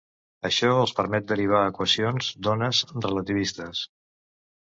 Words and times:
Això 0.47 0.69
els 0.83 0.93
permet 0.99 1.27
derivar 1.31 1.59
equacions 1.73 2.31
d'ones 2.49 2.81
relativistes. 3.07 3.85